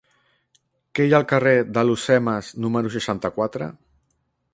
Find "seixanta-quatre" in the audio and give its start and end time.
2.97-3.69